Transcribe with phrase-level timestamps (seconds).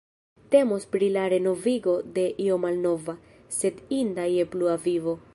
[0.53, 3.15] Temos pri la renovigo de io malnova,
[3.59, 5.15] sed inda je plua vivo.